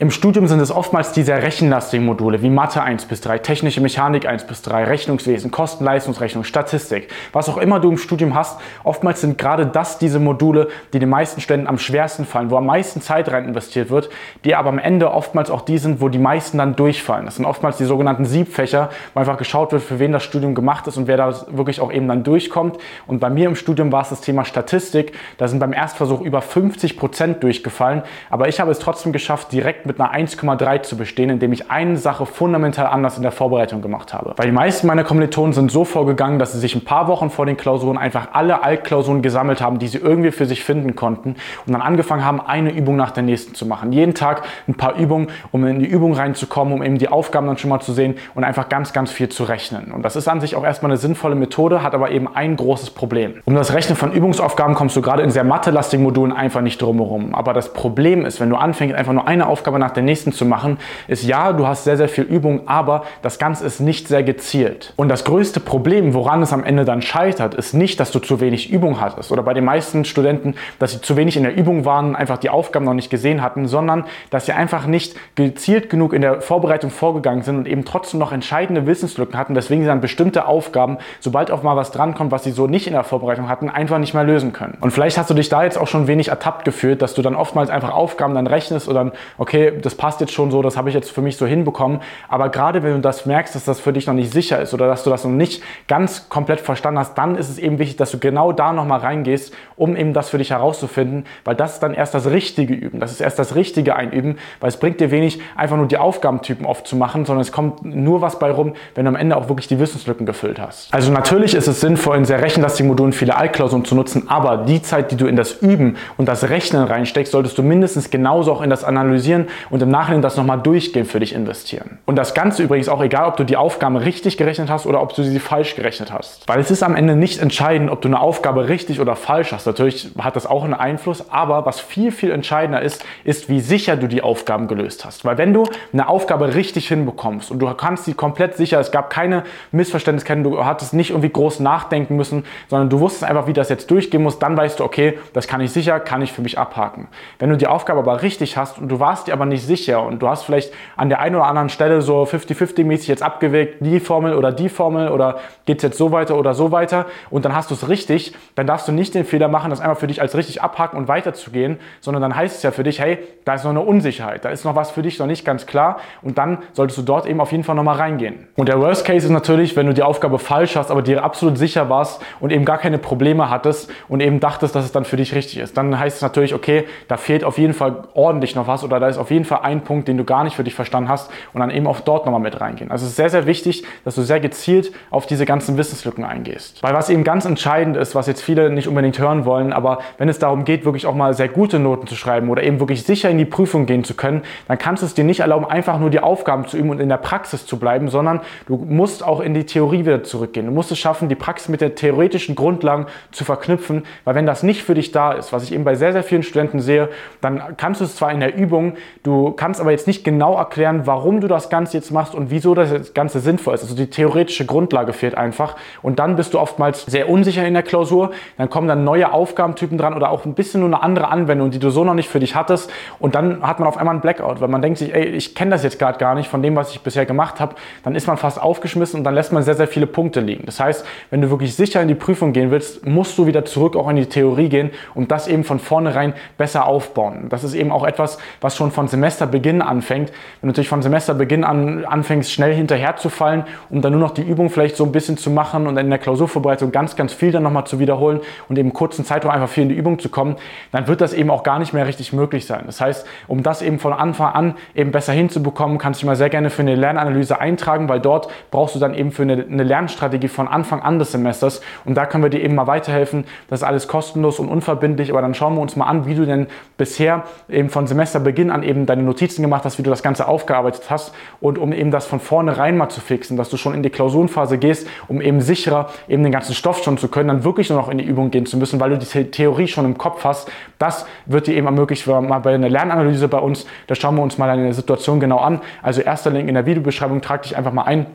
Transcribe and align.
Im 0.00 0.12
Studium 0.12 0.46
sind 0.46 0.60
es 0.60 0.70
oftmals 0.70 1.10
diese 1.10 1.34
rechenlastigen 1.34 2.06
Module 2.06 2.40
wie 2.40 2.50
Mathe 2.50 2.80
1 2.80 3.06
bis 3.06 3.20
3, 3.20 3.38
Technische 3.38 3.80
Mechanik 3.80 4.28
1 4.28 4.46
bis 4.46 4.62
3, 4.62 4.84
Rechnungswesen, 4.84 5.50
Kosten-Leistungsrechnung, 5.50 6.44
Statistik, 6.44 7.08
was 7.32 7.48
auch 7.48 7.56
immer 7.56 7.80
du 7.80 7.90
im 7.90 7.98
Studium 7.98 8.36
hast. 8.36 8.60
Oftmals 8.84 9.22
sind 9.22 9.38
gerade 9.38 9.66
das 9.66 9.98
diese 9.98 10.20
Module, 10.20 10.68
die 10.92 11.00
den 11.00 11.08
meisten 11.08 11.40
Studenten 11.40 11.66
am 11.66 11.78
schwersten 11.78 12.26
fallen, 12.26 12.52
wo 12.52 12.56
am 12.56 12.66
meisten 12.66 13.00
Zeit 13.00 13.28
rein 13.32 13.46
investiert 13.46 13.90
wird, 13.90 14.08
die 14.44 14.54
aber 14.54 14.68
am 14.68 14.78
Ende 14.78 15.10
oftmals 15.10 15.50
auch 15.50 15.62
die 15.62 15.78
sind, 15.78 16.00
wo 16.00 16.08
die 16.08 16.20
meisten 16.20 16.58
dann 16.58 16.76
durchfallen. 16.76 17.24
Das 17.24 17.34
sind 17.34 17.44
oftmals 17.44 17.76
die 17.78 17.84
sogenannten 17.84 18.24
Siebfächer, 18.24 18.90
wo 19.14 19.18
einfach 19.18 19.36
geschaut 19.36 19.72
wird, 19.72 19.82
für 19.82 19.98
wen 19.98 20.12
das 20.12 20.22
Studium 20.22 20.54
gemacht 20.54 20.86
ist 20.86 20.96
und 20.96 21.08
wer 21.08 21.16
da 21.16 21.34
wirklich 21.50 21.80
auch 21.80 21.92
eben 21.92 22.06
dann 22.06 22.22
durchkommt. 22.22 22.78
Und 23.08 23.18
bei 23.18 23.30
mir 23.30 23.48
im 23.48 23.56
Studium 23.56 23.90
war 23.90 24.02
es 24.02 24.10
das 24.10 24.20
Thema 24.20 24.44
Statistik. 24.44 25.10
Da 25.38 25.48
sind 25.48 25.58
beim 25.58 25.72
Erstversuch 25.72 26.20
über 26.20 26.40
50 26.40 26.96
Prozent 26.96 27.42
durchgefallen, 27.42 28.04
aber 28.30 28.46
ich 28.46 28.60
habe 28.60 28.70
es 28.70 28.78
trotzdem 28.78 29.10
geschafft, 29.10 29.50
direkt 29.50 29.87
mit 29.88 30.00
einer 30.00 30.14
1,3 30.14 30.82
zu 30.82 30.96
bestehen, 30.96 31.30
indem 31.30 31.52
ich 31.52 31.70
eine 31.70 31.96
Sache 31.96 32.26
fundamental 32.26 32.86
anders 32.86 33.16
in 33.16 33.22
der 33.22 33.32
Vorbereitung 33.32 33.82
gemacht 33.82 34.14
habe. 34.14 34.34
Weil 34.36 34.46
die 34.46 34.52
meisten 34.52 34.86
meiner 34.86 35.02
Kommilitonen 35.02 35.52
sind 35.52 35.72
so 35.72 35.84
vorgegangen, 35.84 36.38
dass 36.38 36.52
sie 36.52 36.60
sich 36.60 36.76
ein 36.76 36.84
paar 36.84 37.08
Wochen 37.08 37.30
vor 37.30 37.46
den 37.46 37.56
Klausuren 37.56 37.98
einfach 37.98 38.28
alle 38.32 38.62
Altklausuren 38.62 39.22
gesammelt 39.22 39.60
haben, 39.60 39.78
die 39.78 39.88
sie 39.88 39.98
irgendwie 39.98 40.30
für 40.30 40.46
sich 40.46 40.62
finden 40.62 40.94
konnten 40.94 41.36
und 41.66 41.72
dann 41.72 41.82
angefangen 41.82 42.24
haben, 42.24 42.40
eine 42.40 42.72
Übung 42.72 42.96
nach 42.96 43.10
der 43.10 43.22
nächsten 43.24 43.54
zu 43.54 43.66
machen. 43.66 43.92
Jeden 43.92 44.14
Tag 44.14 44.42
ein 44.68 44.74
paar 44.74 44.96
Übungen, 44.96 45.28
um 45.50 45.66
in 45.66 45.80
die 45.80 45.86
Übung 45.86 46.14
reinzukommen, 46.14 46.74
um 46.74 46.82
eben 46.82 46.98
die 46.98 47.08
Aufgaben 47.08 47.46
dann 47.46 47.58
schon 47.58 47.70
mal 47.70 47.80
zu 47.80 47.92
sehen 47.92 48.16
und 48.34 48.44
einfach 48.44 48.68
ganz, 48.68 48.92
ganz 48.92 49.10
viel 49.10 49.28
zu 49.28 49.44
rechnen. 49.44 49.92
Und 49.92 50.02
das 50.02 50.14
ist 50.14 50.28
an 50.28 50.40
sich 50.40 50.54
auch 50.54 50.64
erstmal 50.64 50.90
eine 50.90 50.98
sinnvolle 50.98 51.34
Methode, 51.34 51.82
hat 51.82 51.94
aber 51.94 52.10
eben 52.10 52.28
ein 52.34 52.56
großes 52.56 52.90
Problem. 52.90 53.34
Um 53.44 53.54
das 53.54 53.72
Rechnen 53.72 53.96
von 53.96 54.12
Übungsaufgaben 54.12 54.74
kommst 54.74 54.94
du 54.96 55.02
gerade 55.02 55.22
in 55.22 55.30
sehr 55.30 55.44
mathelastigen 55.44 56.04
Modulen 56.04 56.32
einfach 56.32 56.60
nicht 56.60 56.80
drumherum. 56.82 57.34
Aber 57.34 57.54
das 57.54 57.72
Problem 57.72 58.26
ist, 58.26 58.40
wenn 58.40 58.50
du 58.50 58.56
anfängst, 58.56 58.94
einfach 58.94 59.12
nur 59.12 59.26
eine 59.26 59.46
Aufgabe 59.46 59.77
nach 59.78 59.92
der 59.92 60.02
nächsten 60.02 60.32
zu 60.32 60.44
machen, 60.44 60.78
ist 61.06 61.24
ja, 61.24 61.52
du 61.52 61.66
hast 61.66 61.84
sehr, 61.84 61.96
sehr 61.96 62.08
viel 62.08 62.24
Übung, 62.24 62.66
aber 62.66 63.04
das 63.22 63.38
Ganze 63.38 63.64
ist 63.64 63.80
nicht 63.80 64.08
sehr 64.08 64.22
gezielt. 64.22 64.92
Und 64.96 65.08
das 65.08 65.24
größte 65.24 65.60
Problem, 65.60 66.14
woran 66.14 66.42
es 66.42 66.52
am 66.52 66.64
Ende 66.64 66.84
dann 66.84 67.02
scheitert, 67.02 67.54
ist 67.54 67.74
nicht, 67.74 68.00
dass 68.00 68.10
du 68.10 68.18
zu 68.18 68.40
wenig 68.40 68.70
Übung 68.70 69.00
hattest 69.00 69.32
oder 69.32 69.42
bei 69.42 69.54
den 69.54 69.64
meisten 69.64 70.04
Studenten, 70.04 70.54
dass 70.78 70.92
sie 70.92 71.00
zu 71.00 71.16
wenig 71.16 71.36
in 71.36 71.42
der 71.42 71.56
Übung 71.56 71.84
waren, 71.84 72.16
einfach 72.16 72.38
die 72.38 72.50
Aufgaben 72.50 72.84
noch 72.84 72.94
nicht 72.94 73.10
gesehen 73.10 73.42
hatten, 73.42 73.66
sondern 73.66 74.04
dass 74.30 74.46
sie 74.46 74.52
einfach 74.52 74.86
nicht 74.86 75.16
gezielt 75.34 75.90
genug 75.90 76.12
in 76.12 76.22
der 76.22 76.40
Vorbereitung 76.40 76.90
vorgegangen 76.90 77.42
sind 77.42 77.56
und 77.56 77.68
eben 77.68 77.84
trotzdem 77.84 78.20
noch 78.20 78.32
entscheidende 78.32 78.86
Wissenslücken 78.86 79.38
hatten, 79.38 79.54
deswegen 79.54 79.82
sie 79.82 79.88
dann 79.88 80.00
bestimmte 80.00 80.46
Aufgaben, 80.46 80.98
sobald 81.20 81.50
auch 81.50 81.62
mal 81.62 81.76
was 81.76 81.90
drankommt, 81.90 82.32
was 82.32 82.44
sie 82.44 82.52
so 82.52 82.66
nicht 82.66 82.86
in 82.86 82.92
der 82.92 83.04
Vorbereitung 83.04 83.48
hatten, 83.48 83.68
einfach 83.68 83.98
nicht 83.98 84.14
mehr 84.14 84.24
lösen 84.24 84.52
können. 84.52 84.76
Und 84.80 84.90
vielleicht 84.90 85.18
hast 85.18 85.30
du 85.30 85.34
dich 85.34 85.48
da 85.48 85.64
jetzt 85.64 85.78
auch 85.78 85.86
schon 85.86 86.06
wenig 86.06 86.28
ertappt 86.28 86.64
gefühlt, 86.64 87.02
dass 87.02 87.14
du 87.14 87.22
dann 87.22 87.34
oftmals 87.34 87.70
einfach 87.70 87.90
Aufgaben 87.90 88.34
dann 88.34 88.46
rechnest 88.46 88.88
oder 88.88 89.04
dann, 89.04 89.12
okay, 89.38 89.67
das 89.72 89.94
passt 89.94 90.20
jetzt 90.20 90.32
schon 90.32 90.50
so, 90.50 90.62
das 90.62 90.76
habe 90.76 90.88
ich 90.88 90.94
jetzt 90.94 91.10
für 91.10 91.22
mich 91.22 91.36
so 91.36 91.46
hinbekommen. 91.46 92.00
Aber 92.28 92.48
gerade 92.48 92.82
wenn 92.82 92.94
du 92.94 93.00
das 93.00 93.26
merkst, 93.26 93.54
dass 93.54 93.64
das 93.64 93.80
für 93.80 93.92
dich 93.92 94.06
noch 94.06 94.14
nicht 94.14 94.32
sicher 94.32 94.60
ist 94.60 94.74
oder 94.74 94.86
dass 94.86 95.04
du 95.04 95.10
das 95.10 95.24
noch 95.24 95.30
nicht 95.30 95.62
ganz 95.86 96.28
komplett 96.28 96.60
verstanden 96.60 96.98
hast, 96.98 97.16
dann 97.16 97.36
ist 97.36 97.48
es 97.48 97.58
eben 97.58 97.78
wichtig, 97.78 97.96
dass 97.96 98.10
du 98.10 98.18
genau 98.18 98.52
da 98.52 98.72
nochmal 98.72 99.00
reingehst, 99.00 99.54
um 99.76 99.96
eben 99.96 100.12
das 100.12 100.30
für 100.30 100.38
dich 100.38 100.50
herauszufinden, 100.50 101.26
weil 101.44 101.54
das 101.54 101.74
ist 101.74 101.82
dann 101.82 101.94
erst 101.94 102.14
das 102.14 102.30
richtige 102.30 102.74
Üben. 102.74 103.00
Das 103.00 103.12
ist 103.12 103.20
erst 103.20 103.38
das 103.38 103.54
richtige 103.54 103.96
Einüben, 103.96 104.38
weil 104.60 104.68
es 104.68 104.76
bringt 104.76 105.00
dir 105.00 105.10
wenig, 105.10 105.40
einfach 105.56 105.76
nur 105.76 105.86
die 105.86 105.98
Aufgabentypen 105.98 106.66
oft 106.66 106.86
zu 106.86 106.96
machen, 106.96 107.24
sondern 107.24 107.42
es 107.42 107.52
kommt 107.52 107.84
nur 107.84 108.20
was 108.20 108.38
bei 108.38 108.50
rum, 108.50 108.74
wenn 108.94 109.04
du 109.04 109.08
am 109.10 109.16
Ende 109.16 109.36
auch 109.36 109.48
wirklich 109.48 109.68
die 109.68 109.78
Wissenslücken 109.78 110.26
gefüllt 110.26 110.60
hast. 110.60 110.92
Also 110.92 111.12
natürlich 111.12 111.54
ist 111.54 111.68
es 111.68 111.80
sinnvoll, 111.80 112.16
in 112.16 112.24
sehr 112.24 112.42
rechenlastigen 112.42 112.88
Modulen 112.88 113.12
viele 113.12 113.36
Altklausuren 113.36 113.84
zu 113.84 113.94
nutzen, 113.94 114.28
aber 114.28 114.58
die 114.58 114.82
Zeit, 114.82 115.12
die 115.12 115.16
du 115.16 115.26
in 115.26 115.36
das 115.36 115.60
Üben 115.60 115.96
und 116.16 116.26
das 116.26 116.48
Rechnen 116.48 116.84
reinsteckst, 116.84 117.32
solltest 117.32 117.58
du 117.58 117.62
mindestens 117.62 118.10
genauso 118.10 118.52
auch 118.52 118.62
in 118.62 118.70
das 118.70 118.84
Analysieren 118.84 119.48
und 119.70 119.82
im 119.82 119.90
Nachhinein 119.90 120.22
das 120.22 120.36
nochmal 120.36 120.60
durchgehend 120.60 121.08
für 121.08 121.20
dich 121.20 121.34
investieren. 121.34 121.98
Und 122.06 122.16
das 122.16 122.34
Ganze 122.34 122.62
übrigens 122.62 122.88
auch 122.88 123.02
egal, 123.02 123.28
ob 123.28 123.36
du 123.36 123.44
die 123.44 123.56
Aufgaben 123.56 123.96
richtig 123.96 124.36
gerechnet 124.36 124.70
hast 124.70 124.86
oder 124.86 125.02
ob 125.02 125.14
du 125.14 125.22
sie 125.22 125.38
falsch 125.38 125.76
gerechnet 125.76 126.12
hast. 126.12 126.48
Weil 126.48 126.60
es 126.60 126.70
ist 126.70 126.82
am 126.82 126.94
Ende 126.94 127.16
nicht 127.16 127.40
entscheidend, 127.40 127.90
ob 127.90 128.00
du 128.00 128.08
eine 128.08 128.20
Aufgabe 128.20 128.68
richtig 128.68 129.00
oder 129.00 129.16
falsch 129.16 129.52
hast. 129.52 129.66
Natürlich 129.66 130.10
hat 130.18 130.36
das 130.36 130.46
auch 130.46 130.64
einen 130.64 130.74
Einfluss, 130.74 131.30
aber 131.30 131.66
was 131.66 131.80
viel, 131.80 132.12
viel 132.12 132.30
entscheidender 132.30 132.82
ist, 132.82 133.04
ist, 133.24 133.48
wie 133.48 133.60
sicher 133.60 133.96
du 133.96 134.06
die 134.06 134.22
Aufgaben 134.22 134.68
gelöst 134.68 135.04
hast. 135.04 135.24
Weil 135.24 135.38
wenn 135.38 135.52
du 135.52 135.64
eine 135.92 136.08
Aufgabe 136.08 136.54
richtig 136.54 136.88
hinbekommst 136.88 137.50
und 137.50 137.58
du 137.58 137.72
kannst 137.74 138.04
sie 138.04 138.14
komplett 138.14 138.56
sicher, 138.56 138.80
es 138.80 138.90
gab 138.90 139.10
keine 139.10 139.44
Missverständnisse, 139.72 140.36
du 140.42 140.64
hattest 140.64 140.94
nicht 140.94 141.10
irgendwie 141.10 141.30
groß 141.30 141.60
nachdenken 141.60 142.16
müssen, 142.16 142.44
sondern 142.68 142.90
du 142.90 143.00
wusstest 143.00 143.24
einfach, 143.24 143.46
wie 143.46 143.52
das 143.52 143.68
jetzt 143.68 143.90
durchgehen 143.90 144.22
muss, 144.22 144.38
dann 144.38 144.56
weißt 144.56 144.80
du, 144.80 144.84
okay, 144.84 145.18
das 145.32 145.46
kann 145.46 145.60
ich 145.60 145.72
sicher, 145.72 146.00
kann 146.00 146.22
ich 146.22 146.32
für 146.32 146.42
mich 146.42 146.58
abhaken. 146.58 147.08
Wenn 147.38 147.50
du 147.50 147.56
die 147.56 147.66
Aufgabe 147.66 148.00
aber 148.00 148.22
richtig 148.22 148.56
hast 148.56 148.78
und 148.78 148.88
du 148.88 149.00
warst 149.00 149.26
dir 149.26 149.32
aber 149.32 149.46
nicht 149.48 149.66
sicher. 149.66 150.02
Und 150.02 150.20
du 150.20 150.28
hast 150.28 150.44
vielleicht 150.44 150.72
an 150.96 151.08
der 151.08 151.20
einen 151.20 151.36
oder 151.36 151.46
anderen 151.46 151.68
Stelle 151.68 152.02
so 152.02 152.22
50-50-mäßig 152.22 153.08
jetzt 153.08 153.22
abgewägt, 153.22 153.76
die 153.80 154.00
Formel 154.00 154.34
oder 154.34 154.52
die 154.52 154.68
Formel 154.68 155.08
oder 155.08 155.38
geht 155.66 155.78
es 155.78 155.82
jetzt 155.82 155.98
so 155.98 156.12
weiter 156.12 156.36
oder 156.36 156.54
so 156.54 156.72
weiter. 156.72 157.06
Und 157.30 157.44
dann 157.44 157.54
hast 157.54 157.70
du 157.70 157.74
es 157.74 157.88
richtig, 157.88 158.34
dann 158.54 158.66
darfst 158.66 158.88
du 158.88 158.92
nicht 158.92 159.14
den 159.14 159.24
Fehler 159.24 159.48
machen, 159.48 159.70
das 159.70 159.80
einfach 159.80 159.98
für 159.98 160.06
dich 160.06 160.20
als 160.20 160.34
richtig 160.36 160.62
abhaken 160.62 160.98
und 160.98 161.08
weiterzugehen, 161.08 161.78
sondern 162.00 162.22
dann 162.22 162.36
heißt 162.36 162.56
es 162.56 162.62
ja 162.62 162.70
für 162.70 162.84
dich, 162.84 163.00
hey, 163.00 163.18
da 163.44 163.54
ist 163.54 163.64
noch 163.64 163.70
eine 163.70 163.80
Unsicherheit, 163.80 164.44
da 164.44 164.50
ist 164.50 164.64
noch 164.64 164.76
was 164.76 164.90
für 164.90 165.02
dich 165.02 165.18
noch 165.18 165.26
nicht 165.26 165.44
ganz 165.44 165.66
klar. 165.66 165.98
Und 166.22 166.38
dann 166.38 166.58
solltest 166.72 166.98
du 166.98 167.02
dort 167.02 167.26
eben 167.26 167.40
auf 167.40 167.52
jeden 167.52 167.64
Fall 167.64 167.74
nochmal 167.74 167.96
reingehen. 167.96 168.48
Und 168.56 168.68
der 168.68 168.80
Worst 168.80 169.04
Case 169.04 169.26
ist 169.26 169.32
natürlich, 169.32 169.76
wenn 169.76 169.86
du 169.86 169.94
die 169.94 170.02
Aufgabe 170.02 170.38
falsch 170.38 170.76
hast, 170.76 170.90
aber 170.90 171.02
dir 171.02 171.24
absolut 171.24 171.58
sicher 171.58 171.88
warst 171.88 172.22
und 172.40 172.52
eben 172.52 172.64
gar 172.64 172.78
keine 172.78 172.98
Probleme 172.98 173.50
hattest 173.50 173.90
und 174.08 174.20
eben 174.20 174.40
dachtest, 174.40 174.74
dass 174.74 174.84
es 174.84 174.92
dann 174.92 175.04
für 175.04 175.16
dich 175.16 175.34
richtig 175.34 175.58
ist. 175.58 175.76
Dann 175.76 175.98
heißt 175.98 176.16
es 176.16 176.22
natürlich, 176.22 176.54
okay, 176.54 176.84
da 177.08 177.16
fehlt 177.16 177.44
auf 177.44 177.58
jeden 177.58 177.74
Fall 177.74 178.04
ordentlich 178.14 178.54
noch 178.54 178.66
was 178.66 178.84
oder 178.84 179.00
da 179.00 179.08
ist 179.08 179.18
auf 179.18 179.27
jeden 179.30 179.44
Fall 179.44 179.60
ein 179.62 179.82
Punkt, 179.82 180.08
den 180.08 180.16
du 180.16 180.24
gar 180.24 180.44
nicht 180.44 180.56
für 180.56 180.64
dich 180.64 180.74
verstanden 180.74 181.08
hast 181.08 181.30
und 181.52 181.60
dann 181.60 181.70
eben 181.70 181.86
auch 181.86 182.00
dort 182.00 182.26
nochmal 182.26 182.40
mit 182.40 182.60
reingehen. 182.60 182.90
Also 182.90 183.04
es 183.04 183.10
ist 183.10 183.16
sehr, 183.16 183.30
sehr 183.30 183.46
wichtig, 183.46 183.84
dass 184.04 184.14
du 184.14 184.22
sehr 184.22 184.40
gezielt 184.40 184.92
auf 185.10 185.26
diese 185.26 185.46
ganzen 185.46 185.76
Wissenslücken 185.76 186.24
eingehst. 186.24 186.82
Weil 186.82 186.94
was 186.94 187.10
eben 187.10 187.24
ganz 187.24 187.44
entscheidend 187.44 187.96
ist, 187.96 188.14
was 188.14 188.26
jetzt 188.26 188.42
viele 188.42 188.70
nicht 188.70 188.88
unbedingt 188.88 189.18
hören 189.18 189.44
wollen, 189.44 189.72
aber 189.72 189.98
wenn 190.18 190.28
es 190.28 190.38
darum 190.38 190.64
geht, 190.64 190.84
wirklich 190.84 191.06
auch 191.06 191.14
mal 191.14 191.34
sehr 191.34 191.48
gute 191.48 191.78
Noten 191.78 192.06
zu 192.06 192.16
schreiben 192.16 192.48
oder 192.50 192.62
eben 192.62 192.80
wirklich 192.80 193.04
sicher 193.04 193.30
in 193.30 193.38
die 193.38 193.44
Prüfung 193.44 193.86
gehen 193.86 194.04
zu 194.04 194.14
können, 194.14 194.42
dann 194.66 194.78
kannst 194.78 195.02
du 195.02 195.06
es 195.06 195.14
dir 195.14 195.24
nicht 195.24 195.40
erlauben, 195.40 195.66
einfach 195.66 195.98
nur 195.98 196.10
die 196.10 196.20
Aufgaben 196.20 196.66
zu 196.66 196.76
üben 196.76 196.90
und 196.90 197.00
in 197.00 197.08
der 197.08 197.16
Praxis 197.16 197.66
zu 197.66 197.78
bleiben, 197.78 198.08
sondern 198.08 198.40
du 198.66 198.76
musst 198.76 199.24
auch 199.24 199.40
in 199.40 199.54
die 199.54 199.64
Theorie 199.64 200.00
wieder 200.00 200.24
zurückgehen. 200.24 200.66
Du 200.66 200.72
musst 200.72 200.92
es 200.92 200.98
schaffen, 200.98 201.28
die 201.28 201.34
Praxis 201.34 201.68
mit 201.68 201.80
den 201.80 201.94
theoretischen 201.94 202.54
Grundlagen 202.54 203.06
zu 203.30 203.44
verknüpfen, 203.44 204.04
weil 204.24 204.34
wenn 204.34 204.46
das 204.46 204.62
nicht 204.62 204.82
für 204.82 204.94
dich 204.94 205.12
da 205.12 205.32
ist, 205.32 205.52
was 205.52 205.64
ich 205.64 205.72
eben 205.72 205.84
bei 205.84 205.94
sehr, 205.94 206.12
sehr 206.12 206.22
vielen 206.22 206.42
Studenten 206.42 206.80
sehe, 206.80 207.08
dann 207.40 207.76
kannst 207.76 208.00
du 208.00 208.04
es 208.04 208.16
zwar 208.16 208.32
in 208.32 208.40
der 208.40 208.56
Übung, 208.56 208.94
du 209.22 209.52
kannst 209.52 209.80
aber 209.80 209.90
jetzt 209.90 210.06
nicht 210.06 210.24
genau 210.24 210.54
erklären, 210.56 211.02
warum 211.04 211.40
du 211.40 211.48
das 211.48 211.70
Ganze 211.70 211.96
jetzt 211.96 212.10
machst 212.10 212.34
und 212.34 212.50
wieso 212.50 212.74
das 212.74 213.14
Ganze 213.14 213.40
sinnvoll 213.40 213.74
ist. 213.74 213.82
Also 213.82 213.94
die 213.94 214.08
theoretische 214.08 214.66
Grundlage 214.66 215.12
fehlt 215.12 215.36
einfach 215.36 215.76
und 216.02 216.18
dann 216.18 216.36
bist 216.36 216.54
du 216.54 216.58
oftmals 216.58 217.06
sehr 217.06 217.28
unsicher 217.28 217.66
in 217.66 217.74
der 217.74 217.82
Klausur, 217.82 218.30
dann 218.56 218.70
kommen 218.70 218.88
dann 218.88 219.04
neue 219.04 219.32
Aufgabentypen 219.32 219.98
dran 219.98 220.14
oder 220.14 220.30
auch 220.30 220.44
ein 220.44 220.54
bisschen 220.54 220.80
nur 220.80 220.88
eine 220.88 221.02
andere 221.02 221.28
Anwendung, 221.28 221.70
die 221.70 221.78
du 221.78 221.90
so 221.90 222.04
noch 222.04 222.14
nicht 222.14 222.28
für 222.28 222.40
dich 222.40 222.54
hattest 222.54 222.90
und 223.18 223.34
dann 223.34 223.62
hat 223.62 223.78
man 223.78 223.88
auf 223.88 223.96
einmal 223.96 224.14
einen 224.14 224.20
Blackout, 224.20 224.60
weil 224.60 224.68
man 224.68 224.82
denkt 224.82 224.98
sich, 224.98 225.14
ey, 225.14 225.24
ich 225.24 225.54
kenne 225.54 225.70
das 225.70 225.82
jetzt 225.82 225.98
gerade 225.98 226.18
gar 226.18 226.34
nicht 226.34 226.48
von 226.48 226.62
dem, 226.62 226.76
was 226.76 226.92
ich 226.92 227.00
bisher 227.00 227.26
gemacht 227.26 227.60
habe, 227.60 227.74
dann 228.04 228.14
ist 228.14 228.26
man 228.26 228.36
fast 228.36 228.60
aufgeschmissen 228.60 229.20
und 229.20 229.24
dann 229.24 229.34
lässt 229.34 229.52
man 229.52 229.62
sehr, 229.62 229.74
sehr 229.74 229.88
viele 229.88 230.06
Punkte 230.06 230.40
liegen. 230.40 230.64
Das 230.66 230.80
heißt, 230.80 231.04
wenn 231.30 231.40
du 231.40 231.50
wirklich 231.50 231.74
sicher 231.74 232.00
in 232.00 232.08
die 232.08 232.14
Prüfung 232.14 232.52
gehen 232.52 232.70
willst, 232.70 233.06
musst 233.06 233.36
du 233.38 233.46
wieder 233.46 233.64
zurück 233.64 233.96
auch 233.96 234.08
in 234.08 234.16
die 234.16 234.26
Theorie 234.26 234.68
gehen 234.68 234.90
und 235.14 235.30
das 235.30 235.48
eben 235.48 235.64
von 235.64 235.78
vornherein 235.78 236.34
besser 236.56 236.86
aufbauen. 236.86 237.46
Das 237.48 237.64
ist 237.64 237.74
eben 237.74 237.92
auch 237.92 238.06
etwas, 238.06 238.38
was 238.60 238.76
schon 238.76 238.90
von 238.90 239.08
Semesterbeginn 239.18 239.82
anfängt. 239.82 240.30
Wenn 240.30 240.36
du 240.62 240.66
natürlich 240.68 240.88
von 240.88 241.02
Semesterbeginn 241.02 241.64
an 241.64 242.04
anfängst, 242.04 242.52
schnell 242.52 242.72
hinterher 242.72 243.16
zu 243.16 243.28
fallen, 243.28 243.64
um 243.90 244.00
dann 244.00 244.12
nur 244.12 244.20
noch 244.20 244.30
die 244.30 244.42
Übung 244.42 244.70
vielleicht 244.70 244.96
so 244.96 245.04
ein 245.04 245.12
bisschen 245.12 245.36
zu 245.36 245.50
machen 245.50 245.86
und 245.86 245.96
in 245.96 246.08
der 246.08 246.18
Klausurvorbereitung 246.18 246.92
ganz, 246.92 247.16
ganz 247.16 247.32
viel 247.32 247.50
dann 247.50 247.64
nochmal 247.64 247.84
zu 247.84 247.98
wiederholen 247.98 248.40
und 248.68 248.78
eben 248.78 248.92
kurzen 248.92 249.24
Zeitraum 249.24 249.50
einfach 249.50 249.68
viel 249.68 249.82
in 249.82 249.88
die 249.88 249.96
Übung 249.96 250.18
zu 250.18 250.28
kommen, 250.28 250.56
dann 250.92 251.08
wird 251.08 251.20
das 251.20 251.32
eben 251.32 251.50
auch 251.50 251.62
gar 251.62 251.78
nicht 251.78 251.92
mehr 251.92 252.06
richtig 252.06 252.32
möglich 252.32 252.66
sein. 252.66 252.84
Das 252.86 253.00
heißt, 253.00 253.26
um 253.48 253.62
das 253.62 253.82
eben 253.82 253.98
von 253.98 254.12
Anfang 254.12 254.52
an 254.52 254.74
eben 254.94 255.10
besser 255.10 255.32
hinzubekommen, 255.32 255.98
kannst 255.98 256.20
du 256.20 256.22
dich 256.22 256.26
mal 256.26 256.36
sehr 256.36 256.50
gerne 256.50 256.70
für 256.70 256.82
eine 256.82 256.94
Lernanalyse 256.94 257.60
eintragen, 257.60 258.08
weil 258.08 258.20
dort 258.20 258.48
brauchst 258.70 258.94
du 258.94 258.98
dann 258.98 259.14
eben 259.14 259.32
für 259.32 259.42
eine, 259.42 259.64
eine 259.64 259.82
Lernstrategie 259.82 260.48
von 260.48 260.68
Anfang 260.68 261.02
an 261.02 261.18
des 261.18 261.32
Semesters 261.32 261.80
und 262.04 262.14
da 262.14 262.26
können 262.26 262.44
wir 262.44 262.50
dir 262.50 262.62
eben 262.62 262.74
mal 262.74 262.86
weiterhelfen. 262.86 263.44
Das 263.68 263.80
ist 263.80 263.84
alles 263.84 264.06
kostenlos 264.08 264.58
und 264.58 264.68
unverbindlich, 264.68 265.30
aber 265.30 265.42
dann 265.42 265.54
schauen 265.54 265.74
wir 265.74 265.80
uns 265.80 265.96
mal 265.96 266.06
an, 266.06 266.26
wie 266.26 266.34
du 266.34 266.46
denn 266.46 266.68
bisher 266.96 267.44
eben 267.68 267.90
von 267.90 268.06
Semesterbeginn 268.06 268.70
an 268.70 268.82
eben 268.98 269.06
deine 269.06 269.22
Notizen 269.22 269.62
gemacht 269.62 269.84
hast, 269.84 269.98
wie 269.98 270.02
du 270.02 270.10
das 270.10 270.22
Ganze 270.22 270.48
aufgearbeitet 270.48 271.04
hast 271.08 271.32
und 271.60 271.78
um 271.78 271.92
eben 271.92 272.10
das 272.10 272.26
von 272.26 272.40
vornherein 272.40 272.96
mal 272.96 273.08
zu 273.08 273.20
fixen, 273.20 273.56
dass 273.56 273.70
du 273.70 273.76
schon 273.76 273.94
in 273.94 274.02
die 274.02 274.10
Klausurenphase 274.10 274.78
gehst, 274.78 275.06
um 275.28 275.40
eben 275.40 275.60
sicherer 275.60 276.10
eben 276.28 276.42
den 276.42 276.52
ganzen 276.52 276.74
Stoff 276.74 277.02
schon 277.02 277.18
zu 277.18 277.28
können, 277.28 277.48
dann 277.48 277.64
wirklich 277.64 277.88
nur 277.90 277.98
noch 277.98 278.08
in 278.08 278.18
die 278.18 278.24
Übung 278.24 278.50
gehen 278.50 278.66
zu 278.66 278.76
müssen, 278.76 279.00
weil 279.00 279.10
du 279.10 279.18
die 279.18 279.44
Theorie 279.44 279.88
schon 279.88 280.04
im 280.04 280.18
Kopf 280.18 280.44
hast. 280.44 280.70
Das 280.98 281.26
wird 281.46 281.66
dir 281.66 281.74
eben 281.74 281.86
ermöglicht, 281.86 282.26
mal 282.26 282.58
bei 282.58 282.74
einer 282.74 282.88
Lernanalyse 282.88 283.48
bei 283.48 283.58
uns, 283.58 283.86
da 284.06 284.14
schauen 284.14 284.36
wir 284.36 284.42
uns 284.42 284.58
mal 284.58 284.66
deine 284.66 284.92
Situation 284.92 285.40
genau 285.40 285.58
an. 285.58 285.80
Also 286.02 286.20
erster 286.20 286.50
Link 286.50 286.68
in 286.68 286.74
der 286.74 286.86
Videobeschreibung, 286.86 287.40
trag 287.40 287.62
dich 287.62 287.76
einfach 287.76 287.92
mal 287.92 288.04
ein. 288.04 288.26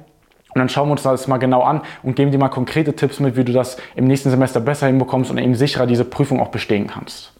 Und 0.56 0.60
dann 0.60 0.70
schauen 0.70 0.88
wir 0.88 0.92
uns 0.92 1.02
das 1.02 1.28
mal 1.28 1.38
genau 1.38 1.64
an 1.64 1.82
und 2.04 2.16
geben 2.16 2.32
dir 2.32 2.38
mal 2.38 2.50
konkrete 2.50 2.96
Tipps 2.96 3.20
mit, 3.20 3.36
wie 3.36 3.44
du 3.44 3.54
das 3.54 3.78
im 3.96 4.06
nächsten 4.06 4.30
Semester 4.30 4.60
besser 4.60 4.86
hinbekommst 4.86 5.32
und 5.32 5.40
eben 5.40 5.56
sicherer 5.56 5.88
diese 5.88 6.06
Prüfung 6.06 6.40
auch 6.40 6.50
bestehen 6.50 6.86
kannst. 6.88 7.34